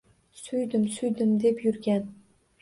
Suydim, 0.37 0.87
suydim 0.95 1.35
deb 1.45 1.63
yurgan 1.67 2.09